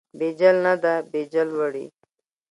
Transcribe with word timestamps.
بیجل 0.19 0.57
نه 0.65 0.73
ده، 0.83 0.93
بیجل 1.11 1.49
وړي. 1.59 1.85